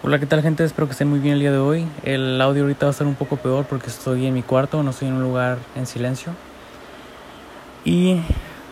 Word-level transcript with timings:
Hola, 0.00 0.20
¿qué 0.20 0.26
tal 0.26 0.42
gente? 0.42 0.62
Espero 0.62 0.86
que 0.86 0.92
estén 0.92 1.10
muy 1.10 1.18
bien 1.18 1.34
el 1.34 1.40
día 1.40 1.50
de 1.50 1.58
hoy. 1.58 1.84
El 2.04 2.40
audio 2.40 2.62
ahorita 2.62 2.86
va 2.86 2.90
a 2.90 2.92
ser 2.92 3.08
un 3.08 3.16
poco 3.16 3.36
peor 3.36 3.64
porque 3.64 3.88
estoy 3.88 4.26
en 4.26 4.34
mi 4.34 4.42
cuarto, 4.42 4.80
no 4.84 4.90
estoy 4.90 5.08
en 5.08 5.14
un 5.14 5.24
lugar 5.24 5.58
en 5.74 5.86
silencio. 5.86 6.34
Y 7.84 8.20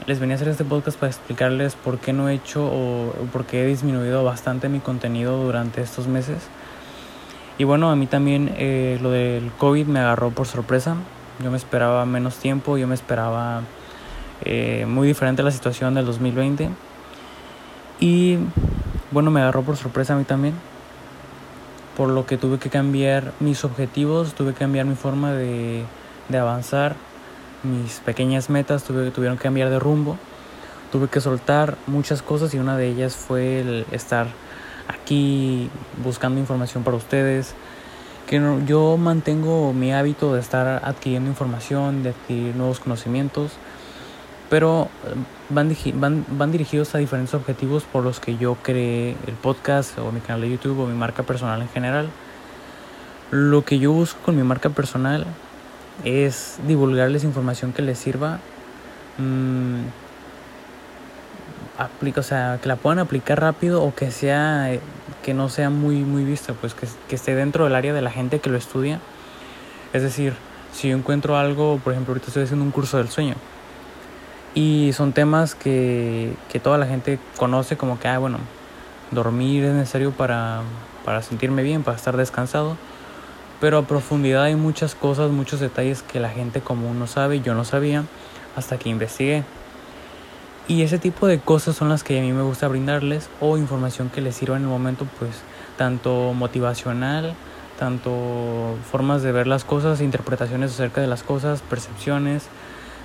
les 0.07 0.21
venía 0.21 0.35
a 0.35 0.37
hacer 0.37 0.47
este 0.47 0.65
podcast 0.65 0.97
para 0.97 1.11
explicarles 1.11 1.75
por 1.75 1.99
qué 1.99 2.13
no 2.13 2.29
he 2.29 2.35
hecho 2.35 2.65
o 2.65 3.11
por 3.33 3.45
qué 3.45 3.65
he 3.65 3.67
disminuido 3.67 4.23
bastante 4.23 4.69
mi 4.69 4.79
contenido 4.79 5.43
durante 5.43 5.83
estos 5.83 6.07
meses. 6.07 6.47
Y 7.59 7.65
bueno, 7.65 7.91
a 7.91 7.97
mí 7.97 8.07
también 8.07 8.55
eh, 8.57 9.01
lo 9.03 9.11
del 9.11 9.51
COVID 9.59 9.87
me 9.89 9.99
agarró 9.99 10.31
por 10.31 10.47
sorpresa. 10.47 10.95
Yo 11.43 11.51
me 11.51 11.57
esperaba 11.57 12.07
menos 12.07 12.37
tiempo, 12.37 12.79
yo 12.79 12.87
me 12.87 12.95
esperaba 12.95 13.63
eh, 14.45 14.87
muy 14.89 15.09
diferente 15.09 15.43
la 15.43 15.51
situación 15.51 15.95
del 15.95 16.07
2020. 16.07 16.71
Y 17.99 18.39
bueno, 19.11 19.33
me 19.33 19.41
agarró 19.41 19.63
por 19.63 19.77
sorpresa 19.77 20.15
a 20.15 20.17
mí 20.17 20.23
también 20.23 20.55
por 21.97 22.11
lo 22.11 22.27
que 22.27 22.37
tuve 22.37 22.59
que 22.59 22.69
cambiar 22.71 23.33
mis 23.41 23.65
objetivos, 23.65 24.35
tuve 24.35 24.53
que 24.53 24.59
cambiar 24.59 24.87
mi 24.87 24.95
forma 24.95 25.33
de, 25.33 25.85
de 26.29 26.39
avanzar, 26.39 26.97
mis 27.63 28.01
pequeñas 28.01 28.51
metas 28.51 28.85
tuve, 28.85 29.11
tuvieron 29.11 29.39
que 29.39 29.45
cambiar 29.45 29.71
de 29.71 29.79
rumbo, 29.79 30.19
tuve 30.93 31.09
que 31.09 31.21
soltar 31.21 31.77
muchas 31.87 32.23
cosas 32.23 32.53
y 32.55 32.59
una 32.59 32.77
de 32.77 32.89
ellas 32.89 33.17
fue 33.17 33.61
el 33.61 33.87
estar 33.91 34.29
aquí 34.89 35.71
buscando 36.03 36.39
información 36.39 36.85
para 36.85 36.97
ustedes, 36.97 37.55
que 38.27 38.43
yo 38.67 38.97
mantengo 38.97 39.73
mi 39.73 39.93
hábito 39.93 40.35
de 40.35 40.41
estar 40.41 40.83
adquiriendo 40.85 41.31
información, 41.31 42.03
de 42.03 42.11
adquirir 42.11 42.57
nuevos 42.57 42.81
conocimientos, 42.81 43.53
pero 44.49 44.89
eh, 45.05 45.15
van, 45.51 45.77
van, 45.95 46.25
van 46.29 46.53
dirigidos 46.53 46.95
a 46.95 46.99
diferentes 46.99 47.35
objetivos 47.35 47.85
por 47.85 48.05
los 48.05 48.21
que 48.21 48.37
yo 48.37 48.57
creé 48.63 49.17
el 49.27 49.35
podcast 49.35 49.99
o 49.99 50.13
mi 50.13 50.21
canal 50.21 50.43
de 50.43 50.51
YouTube 50.51 50.81
o 50.81 50.87
mi 50.87 50.97
marca 50.97 51.23
personal 51.23 51.61
en 51.63 51.69
general. 51.69 52.09
Lo 53.31 53.65
que 53.65 53.79
yo 53.79 53.93
busco 53.93 54.21
con 54.25 54.37
mi 54.37 54.43
marca 54.43 54.71
personal 54.71 55.27
es 56.05 56.59
divulgarles 56.67 57.25
información 57.25 57.73
que 57.73 57.83
les 57.83 57.99
sirva, 57.99 58.39
mmm, 59.19 59.81
aplica, 61.79 62.21
o 62.21 62.23
sea, 62.23 62.59
que 62.63 62.69
la 62.69 62.77
puedan 62.77 63.01
aplicar 63.01 63.41
rápido 63.41 63.83
o 63.83 63.95
que 63.95 64.11
sea 64.11 64.71
que 65.23 65.35
no 65.35 65.49
sea 65.49 65.71
muy 65.71 65.97
muy 65.97 66.25
vista, 66.25 66.53
pues 66.55 66.75
que, 66.75 66.87
que 67.09 67.17
esté 67.17 67.35
dentro 67.35 67.65
del 67.65 67.75
área 67.75 67.93
de 67.93 68.03
la 68.03 68.11
gente 68.11 68.39
que 68.39 68.49
lo 68.51 68.57
estudia. 68.57 69.01
Es 69.93 70.03
decir, 70.03 70.35
si 70.73 70.89
yo 70.91 70.97
encuentro 70.97 71.37
algo, 71.37 71.81
por 71.83 71.93
ejemplo, 71.93 72.13
ahorita 72.13 72.29
estoy 72.29 72.45
haciendo 72.45 72.65
un 72.65 72.71
curso 72.71 72.99
del 72.99 73.09
sueño 73.09 73.35
y 74.57 74.95
son 74.95 75.13
temas 75.13 75.55
que, 75.55 76.33
que 76.49 76.59
toda 76.61 76.79
la 76.79 76.87
gente 76.87 77.19
conoce 77.37 77.77
como 77.77 78.01
que, 78.01 78.09
ah, 78.09 78.19
bueno, 78.19 78.39
dormir 79.11 79.63
es 79.65 79.75
necesario 79.75 80.13
para, 80.13 80.63
para 81.05 81.21
sentirme 81.21 81.63
bien, 81.63 81.83
para 81.83 81.99
estar 81.99 82.17
descansado. 82.17 82.79
Pero 83.61 83.77
a 83.77 83.83
profundidad 83.83 84.45
hay 84.45 84.57
muchas 84.57 84.95
cosas, 84.95 85.31
muchos 85.31 85.61
detalles 85.61 86.03
que 86.03 86.21
la 86.21 86.31
gente 86.31 86.63
común 86.63 86.99
no 86.99 87.07
sabe, 87.07 87.43
yo 87.43 87.55
no 87.55 87.67
sabía 87.67 88.05
hasta 88.57 88.79
que 88.79 88.89
investigué. 88.89 89.45
Y 90.69 90.81
ese 90.81 90.99
tipo 90.99 91.27
de 91.27 91.39
cosas 91.39 91.77
son 91.77 91.91
las 91.91 92.03
que 92.03 92.19
a 92.19 92.23
mí 92.23 92.33
me 92.33 92.43
gusta 92.43 92.67
brindarles 92.67 93.29
o 93.41 93.59
información 93.59 94.09
que 94.09 94.23
les 94.23 94.37
sirva 94.37 94.57
en 94.57 94.63
el 94.63 94.69
momento, 94.69 95.07
pues 95.19 95.43
tanto 95.77 96.33
motivacional, 96.33 97.35
tanto 97.79 98.79
formas 98.91 99.23
de 99.23 99.33
ver 99.33 99.47
las 99.47 99.65
cosas, 99.65 100.01
interpretaciones 100.01 100.73
acerca 100.73 101.03
de 101.03 101.09
las 101.09 101.23
cosas, 101.23 101.61
percepciones, 101.61 102.49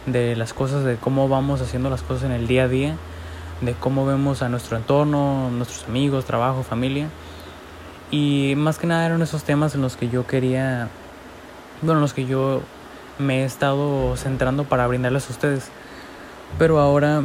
de 0.05 0.35
las 0.35 0.53
cosas, 0.53 0.83
de 0.83 0.95
cómo 0.95 1.29
vamos 1.29 1.61
haciendo 1.61 1.89
las 1.89 2.01
cosas 2.01 2.23
en 2.23 2.31
el 2.31 2.47
día 2.47 2.63
a 2.63 2.67
día, 2.67 2.95
de 3.61 3.73
cómo 3.73 4.05
vemos 4.05 4.41
a 4.41 4.49
nuestro 4.49 4.77
entorno, 4.77 5.49
nuestros 5.51 5.87
amigos, 5.87 6.25
trabajo, 6.25 6.63
familia. 6.63 7.07
Y 8.09 8.53
más 8.57 8.77
que 8.77 8.87
nada 8.87 9.05
eran 9.05 9.21
esos 9.21 9.43
temas 9.43 9.75
en 9.75 9.81
los 9.81 9.95
que 9.95 10.09
yo 10.09 10.27
quería, 10.27 10.89
bueno, 11.81 11.99
en 11.99 12.01
los 12.01 12.13
que 12.13 12.25
yo 12.25 12.61
me 13.19 13.41
he 13.41 13.45
estado 13.45 14.15
centrando 14.17 14.63
para 14.63 14.87
brindarles 14.87 15.27
a 15.29 15.31
ustedes. 15.31 15.69
Pero 16.57 16.79
ahora 16.79 17.23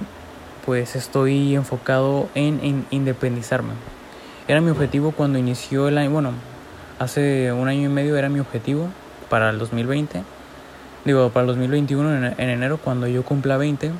pues 0.65 0.97
estoy 0.97 1.55
enfocado 1.55 2.29
en, 2.35 2.61
en 2.63 2.87
independizarme. 2.91 3.73
Era 4.49 4.61
mi 4.61 4.71
objetivo 4.71 5.13
cuando 5.13 5.39
inició 5.39 5.89
el 5.89 5.99
año, 5.99 6.11
bueno, 6.11 6.33
hace 6.99 7.53
un 7.53 7.69
año 7.69 7.89
y 7.89 7.93
medio 7.93 8.17
era 8.17 8.29
mi 8.29 8.41
objetivo 8.41 8.89
para 9.29 9.51
el 9.51 9.59
2020 9.59 10.23
digo, 11.07 11.31
para 11.31 11.43
el 11.43 11.47
2021 11.47 12.35
en, 12.37 12.51
enero 12.51 12.79
cuando 12.79 13.07
yo 13.07 13.23
cumpla 13.23 13.57
20. 13.57 13.93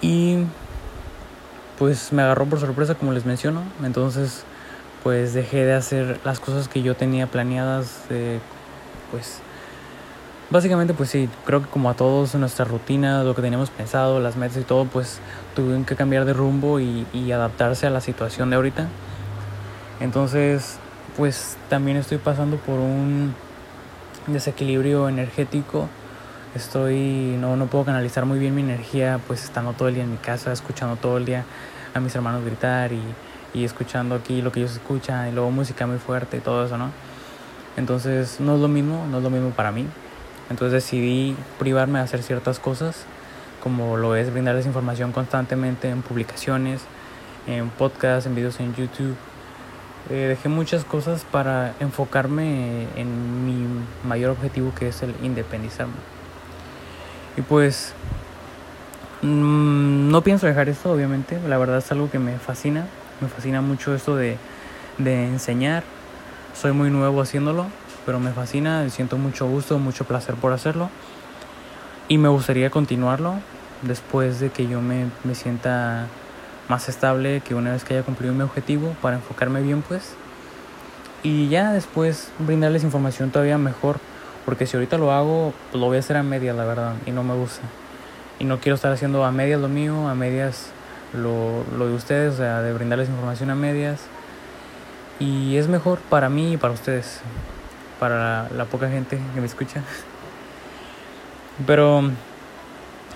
Y 0.00 0.38
pues 1.78 2.12
me 2.12 2.22
agarró 2.22 2.46
por 2.46 2.58
sorpresa 2.58 2.94
como 2.94 3.12
les 3.12 3.26
menciono. 3.26 3.62
Entonces 3.84 4.44
pues 5.02 5.34
dejé 5.34 5.64
de 5.64 5.74
hacer 5.74 6.18
las 6.24 6.40
cosas 6.40 6.66
que 6.68 6.82
yo 6.82 6.96
tenía 6.96 7.26
planeadas. 7.26 8.04
pues 9.10 9.40
básicamente 10.48 10.94
pues 10.94 11.10
sí, 11.10 11.28
creo 11.44 11.62
que 11.62 11.68
como 11.68 11.90
a 11.90 11.94
todos 11.94 12.34
nuestra 12.34 12.64
rutina, 12.64 13.22
lo 13.22 13.34
que 13.34 13.42
teníamos 13.42 13.70
pensado, 13.70 14.18
las 14.18 14.36
metas 14.36 14.56
y 14.56 14.64
todo, 14.64 14.86
pues 14.86 15.20
tuvieron 15.54 15.84
que 15.84 15.94
cambiar 15.94 16.24
de 16.24 16.32
rumbo 16.32 16.80
y, 16.80 17.06
y 17.12 17.32
adaptarse 17.32 17.86
a 17.86 17.90
la 17.90 18.00
situación 18.00 18.50
de 18.50 18.56
ahorita. 18.56 18.88
Entonces 20.00 20.78
pues 21.16 21.58
también 21.68 21.98
estoy 21.98 22.18
pasando 22.18 22.56
por 22.56 22.78
un 22.78 23.34
desequilibrio 24.26 25.08
energético. 25.08 25.88
Estoy, 26.54 27.36
no, 27.40 27.56
no 27.56 27.66
puedo 27.66 27.84
canalizar 27.84 28.26
muy 28.26 28.38
bien 28.38 28.54
mi 28.54 28.62
energía, 28.62 29.20
pues 29.26 29.44
estando 29.44 29.72
todo 29.72 29.88
el 29.88 29.94
día 29.94 30.04
en 30.04 30.10
mi 30.10 30.16
casa, 30.16 30.52
escuchando 30.52 30.96
todo 30.96 31.18
el 31.18 31.24
día 31.24 31.44
a 31.94 32.00
mis 32.00 32.14
hermanos 32.14 32.44
gritar 32.44 32.92
y, 32.92 33.02
y 33.54 33.64
escuchando 33.64 34.14
aquí 34.14 34.42
lo 34.42 34.52
que 34.52 34.60
ellos 34.60 34.72
escuchan 34.72 35.28
y 35.28 35.32
luego 35.32 35.50
música 35.50 35.86
muy 35.86 35.98
fuerte 35.98 36.38
y 36.38 36.40
todo 36.40 36.64
eso, 36.64 36.76
¿no? 36.76 36.90
Entonces 37.76 38.40
no 38.40 38.56
es 38.56 38.60
lo 38.60 38.68
mismo, 38.68 39.06
no 39.10 39.18
es 39.18 39.22
lo 39.22 39.30
mismo 39.30 39.50
para 39.50 39.72
mí. 39.72 39.86
Entonces 40.50 40.72
decidí 40.72 41.36
privarme 41.58 41.98
de 42.00 42.04
hacer 42.04 42.22
ciertas 42.22 42.58
cosas, 42.58 43.04
como 43.62 43.96
lo 43.96 44.16
es 44.16 44.32
brindarles 44.32 44.66
información 44.66 45.12
constantemente 45.12 45.88
en 45.88 46.02
publicaciones, 46.02 46.82
en 47.46 47.70
podcasts, 47.70 48.26
en 48.26 48.34
videos 48.34 48.58
en 48.58 48.74
YouTube, 48.74 49.14
eh, 50.08 50.26
dejé 50.28 50.48
muchas 50.48 50.84
cosas 50.84 51.24
para 51.30 51.74
enfocarme 51.78 52.86
en 52.96 53.46
mi 53.46 53.66
mayor 54.04 54.30
objetivo 54.30 54.72
que 54.74 54.88
es 54.88 55.02
el 55.02 55.14
independizarme. 55.22 55.94
Y 57.36 57.42
pues 57.42 57.92
mm, 59.22 60.10
no 60.10 60.22
pienso 60.22 60.46
dejar 60.46 60.68
esto, 60.68 60.92
obviamente. 60.92 61.38
La 61.48 61.58
verdad 61.58 61.78
es 61.78 61.92
algo 61.92 62.10
que 62.10 62.18
me 62.18 62.38
fascina. 62.38 62.86
Me 63.20 63.28
fascina 63.28 63.60
mucho 63.60 63.94
esto 63.94 64.16
de, 64.16 64.36
de 64.98 65.26
enseñar. 65.26 65.84
Soy 66.54 66.72
muy 66.72 66.90
nuevo 66.90 67.20
haciéndolo, 67.20 67.66
pero 68.06 68.18
me 68.18 68.32
fascina. 68.32 68.88
Siento 68.88 69.18
mucho 69.18 69.46
gusto, 69.46 69.78
mucho 69.78 70.04
placer 70.04 70.34
por 70.34 70.52
hacerlo. 70.52 70.88
Y 72.08 72.18
me 72.18 72.28
gustaría 72.28 72.70
continuarlo 72.70 73.34
después 73.82 74.40
de 74.40 74.50
que 74.50 74.66
yo 74.66 74.80
me, 74.80 75.06
me 75.24 75.34
sienta 75.34 76.06
más 76.70 76.88
estable 76.88 77.40
que 77.40 77.56
una 77.56 77.72
vez 77.72 77.82
que 77.82 77.94
haya 77.94 78.04
cumplido 78.04 78.32
mi 78.32 78.42
objetivo 78.42 78.94
para 79.02 79.16
enfocarme 79.16 79.60
bien 79.60 79.82
pues. 79.82 80.14
Y 81.24 81.48
ya 81.48 81.72
después 81.72 82.30
brindarles 82.38 82.84
información 82.84 83.30
todavía 83.30 83.58
mejor 83.58 83.98
porque 84.46 84.66
si 84.66 84.76
ahorita 84.76 84.96
lo 84.96 85.12
hago 85.12 85.52
lo 85.74 85.86
voy 85.86 85.96
a 85.96 86.00
hacer 86.00 86.16
a 86.16 86.22
medias 86.22 86.56
la 86.56 86.64
verdad 86.64 86.94
y 87.06 87.10
no 87.10 87.24
me 87.24 87.34
gusta. 87.34 87.62
Y 88.38 88.44
no 88.44 88.60
quiero 88.60 88.76
estar 88.76 88.92
haciendo 88.92 89.24
a 89.24 89.32
medias 89.32 89.60
lo 89.60 89.68
mío 89.68 90.08
a 90.08 90.14
medias 90.14 90.68
lo, 91.12 91.64
lo 91.76 91.88
de 91.88 91.94
ustedes 91.94 92.34
o 92.34 92.36
sea 92.36 92.62
de 92.62 92.72
brindarles 92.72 93.08
información 93.08 93.50
a 93.50 93.56
medias. 93.56 94.00
Y 95.18 95.56
es 95.56 95.66
mejor 95.66 95.98
para 95.98 96.28
mí 96.28 96.52
y 96.52 96.56
para 96.56 96.72
ustedes 96.72 97.20
para 97.98 98.16
la, 98.16 98.48
la 98.56 98.64
poca 98.64 98.88
gente 98.88 99.18
que 99.34 99.40
me 99.40 99.46
escucha. 99.46 99.82
Pero 101.66 102.02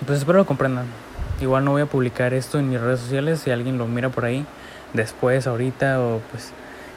pues 0.05 0.19
espero 0.19 0.39
lo 0.39 0.45
comprendan 0.45 1.04
Igual 1.41 1.65
no 1.65 1.71
voy 1.71 1.81
a 1.81 1.85
publicar 1.85 2.33
esto 2.33 2.59
en 2.59 2.69
mis 2.69 2.79
redes 2.79 3.01
sociales 3.01 3.41
si 3.41 3.51
alguien 3.51 3.77
lo 3.77 3.87
mira 3.87 4.09
por 4.09 4.23
ahí 4.23 4.45
después, 4.93 5.47
ahorita, 5.47 6.01
o 6.01 6.21
pues 6.31 6.51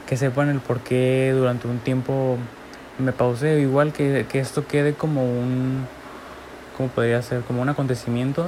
que 0.07 0.15
sepan 0.15 0.49
el 0.49 0.59
por 0.59 0.79
qué 0.79 1.33
durante 1.35 1.67
un 1.67 1.79
tiempo 1.79 2.37
me 2.97 3.11
pausé. 3.11 3.59
Igual 3.59 3.91
que, 3.91 4.25
que 4.29 4.39
esto 4.39 4.65
quede 4.65 4.93
como 4.93 5.23
un, 5.23 5.85
¿cómo 6.77 6.89
podría 6.89 7.21
ser? 7.21 7.41
Como 7.41 7.61
un 7.61 7.69
acontecimiento 7.69 8.47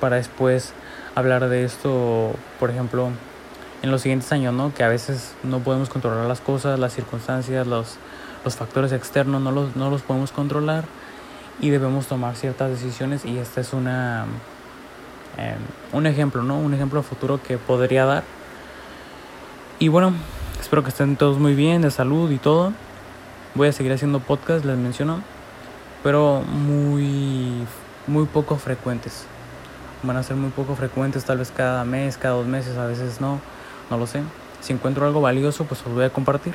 para 0.00 0.16
después 0.16 0.72
hablar 1.16 1.48
de 1.48 1.64
esto, 1.64 2.32
por 2.60 2.70
ejemplo, 2.70 3.10
en 3.82 3.90
los 3.90 4.02
siguientes 4.02 4.30
años, 4.30 4.54
¿no? 4.54 4.72
Que 4.72 4.84
a 4.84 4.88
veces 4.88 5.34
no 5.42 5.58
podemos 5.58 5.88
controlar 5.88 6.26
las 6.26 6.40
cosas, 6.40 6.78
las 6.78 6.92
circunstancias, 6.92 7.66
los, 7.66 7.96
los 8.44 8.56
factores 8.56 8.92
externos, 8.92 9.42
no 9.42 9.50
los, 9.50 9.74
no 9.74 9.90
los 9.90 10.02
podemos 10.02 10.30
controlar 10.30 10.84
y 11.60 11.70
debemos 11.70 12.06
tomar 12.06 12.36
ciertas 12.36 12.70
decisiones 12.70 13.24
y 13.24 13.38
esta 13.38 13.60
es 13.60 13.72
una 13.72 14.26
Em, 15.38 15.58
un 15.92 16.06
ejemplo, 16.06 16.42
¿no? 16.42 16.58
Un 16.58 16.74
ejemplo 16.74 17.02
futuro 17.02 17.40
que 17.40 17.58
podría 17.58 18.04
dar. 18.04 18.24
Y 19.78 19.86
bueno, 19.86 20.12
espero 20.60 20.82
que 20.82 20.88
estén 20.88 21.16
todos 21.16 21.38
muy 21.38 21.54
bien, 21.54 21.82
de 21.82 21.92
salud 21.92 22.30
y 22.32 22.38
todo. 22.38 22.72
Voy 23.54 23.68
a 23.68 23.72
seguir 23.72 23.92
haciendo 23.92 24.18
podcast, 24.18 24.64
les 24.64 24.76
menciono, 24.76 25.22
pero 26.02 26.42
muy, 26.42 27.64
muy 28.08 28.26
poco 28.26 28.56
frecuentes. 28.56 29.26
Van 30.02 30.16
a 30.16 30.22
ser 30.24 30.36
muy 30.36 30.50
poco 30.50 30.74
frecuentes, 30.74 31.24
tal 31.24 31.38
vez 31.38 31.52
cada 31.56 31.84
mes, 31.84 32.18
cada 32.18 32.34
dos 32.34 32.46
meses, 32.46 32.76
a 32.76 32.86
veces 32.86 33.20
no, 33.20 33.40
no 33.90 33.96
lo 33.96 34.06
sé. 34.06 34.22
si 34.60 34.72
encuentro 34.72 35.06
algo 35.06 35.20
valioso, 35.20 35.64
pues 35.64 35.80
os 35.86 35.94
voy 35.94 36.04
a 36.04 36.10
compartir. 36.10 36.54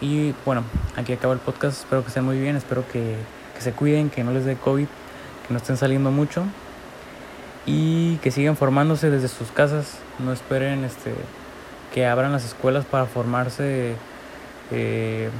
Y 0.00 0.34
bueno, 0.46 0.64
aquí 0.96 1.12
acaba 1.12 1.34
el 1.34 1.40
podcast. 1.40 1.80
Espero 1.80 2.02
que 2.02 2.08
estén 2.08 2.24
muy 2.24 2.40
bien. 2.40 2.56
Espero 2.56 2.84
que, 2.90 3.16
que 3.54 3.60
se 3.60 3.72
cuiden, 3.72 4.10
que 4.10 4.24
no 4.24 4.32
les 4.32 4.44
dé 4.44 4.56
COVID, 4.56 4.86
que 5.46 5.54
no 5.54 5.58
estén 5.58 5.76
saliendo 5.76 6.10
mucho. 6.10 6.44
Y 7.66 8.16
que 8.16 8.30
sigan 8.30 8.56
formándose 8.56 9.10
desde 9.10 9.28
sus 9.28 9.50
casas. 9.50 9.98
No 10.18 10.32
esperen 10.32 10.84
este, 10.84 11.14
que 11.94 12.06
abran 12.06 12.32
las 12.32 12.44
escuelas 12.44 12.84
para 12.84 13.06
formarse 13.06 13.94
eh, 14.70 15.30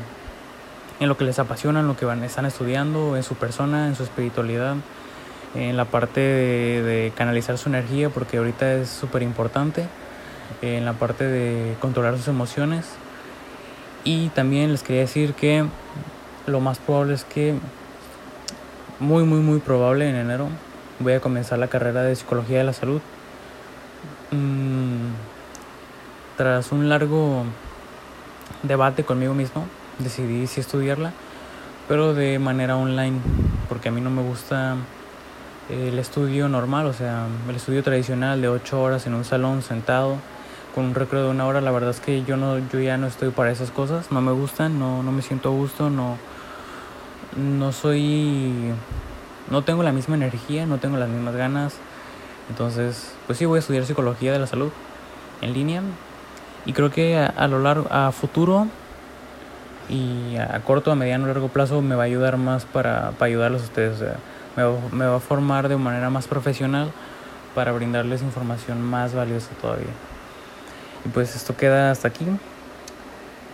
en 1.00 1.08
lo 1.08 1.16
que 1.16 1.24
les 1.24 1.38
apasiona, 1.38 1.80
en 1.80 1.88
lo 1.88 1.96
que 1.96 2.04
van, 2.04 2.22
están 2.22 2.46
estudiando, 2.46 3.16
en 3.16 3.22
su 3.22 3.34
persona, 3.34 3.88
en 3.88 3.96
su 3.96 4.04
espiritualidad, 4.04 4.76
en 5.54 5.76
la 5.76 5.84
parte 5.84 6.20
de, 6.20 6.82
de 6.82 7.12
canalizar 7.16 7.58
su 7.58 7.69
energía, 7.69 8.10
porque 8.10 8.36
ahorita 8.36 8.74
es 8.74 8.88
súper 8.88 9.22
importante, 9.22 9.86
en 10.60 10.84
la 10.84 10.92
parte 10.92 11.24
de 11.24 11.74
controlar 11.80 12.16
sus 12.16 12.28
emociones 12.28 12.86
y 14.04 14.28
también 14.30 14.72
les 14.72 14.82
quería 14.82 15.02
decir 15.02 15.34
que 15.34 15.64
lo 16.46 16.60
más 16.60 16.78
probable 16.78 17.14
es 17.14 17.24
que, 17.24 17.54
muy, 18.98 19.24
muy, 19.24 19.40
muy 19.40 19.60
probable 19.60 20.08
en 20.08 20.16
enero, 20.16 20.48
voy 20.99 21.15
a 21.15 21.21
comenzar 21.21 21.59
la 21.59 21.69
carrera 21.69 22.03
de 22.03 22.15
psicología 22.17 22.59
de 22.59 22.65
la 22.65 22.73
salud. 22.73 23.00
Mm, 24.31 25.12
tras 26.37 26.73
un 26.73 26.89
largo 26.89 27.44
debate 28.62 29.05
conmigo 29.05 29.35
mismo, 29.35 29.67
decidí 29.99 30.47
si 30.47 30.61
estudiarla, 30.61 31.12
pero 31.89 32.15
de 32.15 32.39
manera 32.39 32.77
online, 32.77 33.21
porque 33.69 33.89
a 33.89 33.93
mí 33.93 34.00
no 34.00 34.11
me 34.11 34.23
gusta 34.23 34.77
el 35.69 35.99
estudio 35.99 36.49
normal, 36.49 36.87
o 36.87 36.93
sea, 36.93 37.27
el 37.49 37.56
estudio 37.56 37.83
tradicional 37.83 38.41
de 38.41 38.49
8 38.49 38.81
horas 38.81 39.06
en 39.06 39.15
un 39.15 39.25
salón 39.25 39.62
sentado 39.62 40.17
con 40.75 40.87
un 40.87 40.94
recreo 40.94 41.25
de 41.25 41.31
una 41.31 41.47
hora, 41.47 41.61
la 41.61 41.71
verdad 41.71 41.91
es 41.91 42.00
que 42.00 42.25
yo 42.25 42.37
no, 42.37 42.59
yo 42.59 42.81
ya 42.81 42.97
no 42.97 43.06
estoy 43.06 43.31
para 43.31 43.50
esas 43.50 43.71
cosas, 43.71 44.11
no 44.11 44.21
me 44.21 44.33
gustan, 44.33 44.79
no, 44.79 45.03
no 45.03 45.12
me 45.12 45.23
siento 45.23 45.50
a 45.50 45.53
gusto, 45.53 45.91
no, 45.91 46.17
no 47.37 47.73
soy, 47.73 48.73
no 49.52 49.62
tengo 49.62 49.82
la 49.82 49.93
misma 49.93 50.16
energía, 50.16 50.64
no 50.64 50.78
tengo 50.78 50.96
las 50.96 51.10
mismas 51.10 51.37
ganas, 51.37 51.75
entonces, 52.49 53.14
pues 53.26 53.38
sí 53.38 53.44
voy 53.44 53.58
a 53.58 53.60
estudiar 53.60 53.84
psicología 53.84 54.32
de 54.32 54.38
la 54.38 54.46
salud 54.46 54.70
en 55.43 55.52
línea 55.52 55.82
y 56.64 56.72
creo 56.72 56.90
que 56.90 57.19
a, 57.19 57.49
lo 57.49 57.60
largo, 57.60 57.87
a 57.90 58.12
futuro 58.12 58.66
y 59.90 60.37
a, 60.37 60.58
corto, 60.64 60.90
a 60.90 60.94
mediano, 60.94 61.26
largo 61.26 61.49
plazo 61.49 61.82
me 61.82 61.94
va 61.94 62.04
a 62.04 62.06
ayudar 62.06 62.38
más 62.38 62.64
para, 62.64 63.10
para 63.12 63.26
ayudarlos 63.26 63.60
a 63.60 63.64
ustedes, 63.66 64.00
me, 64.56 64.64
me 64.90 65.06
va 65.06 65.16
a 65.16 65.20
formar 65.20 65.69
de 65.69 65.76
manera 65.76 66.08
más 66.08 66.26
profesional 66.26 66.90
para 67.55 67.72
brindarles 67.72 68.22
información 68.22 68.81
más 68.81 69.14
valiosa 69.14 69.50
todavía. 69.60 69.93
Y 71.05 71.10
pues 71.10 71.37
esto 71.37 71.55
queda 71.55 71.90
hasta 71.90 72.08
aquí 72.08 72.25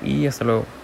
y 0.05 0.29
hasta 0.29 0.45
luego. 0.45 0.78